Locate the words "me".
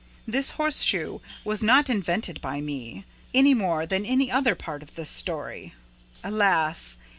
2.59-3.05